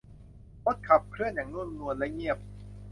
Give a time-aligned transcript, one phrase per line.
[0.65, 2.37] รถขับเคลื่อนอย่างนุ่มนวล และเงียบ